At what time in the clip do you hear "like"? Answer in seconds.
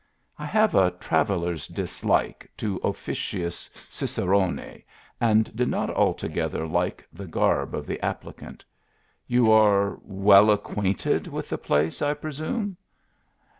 6.65-7.07